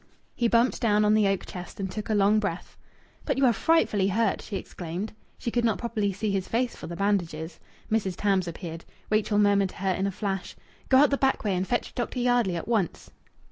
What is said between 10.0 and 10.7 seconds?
a flash